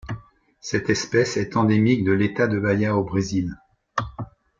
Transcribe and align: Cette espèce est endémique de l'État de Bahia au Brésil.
Cette 0.61 0.89
espèce 0.89 1.37
est 1.37 1.55
endémique 1.55 2.03
de 2.03 2.11
l'État 2.11 2.47
de 2.47 2.57
Bahia 2.57 2.97
au 2.97 3.03
Brésil. 3.03 3.55